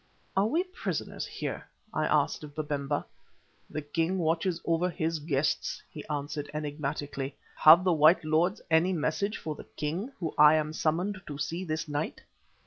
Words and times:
"Are 0.35 0.47
we 0.47 0.63
prisoners 0.63 1.27
here?" 1.27 1.67
I 1.93 2.05
asked 2.07 2.43
of 2.43 2.55
Babemba. 2.55 3.05
"The 3.69 3.83
king 3.83 4.17
watches 4.17 4.59
over 4.65 4.89
his 4.89 5.19
guests," 5.19 5.83
he 5.91 6.03
answered 6.07 6.49
enigmatically. 6.55 7.35
"Have 7.57 7.83
the 7.83 7.93
white 7.93 8.25
lords 8.25 8.61
any 8.71 8.93
message 8.93 9.37
for 9.37 9.53
the 9.53 9.65
king 9.77 10.09
whom 10.19 10.31
I 10.39 10.55
am 10.55 10.73
summoned 10.73 11.21
to 11.27 11.37
see 11.37 11.63
this 11.63 11.87
night?" 11.87 12.19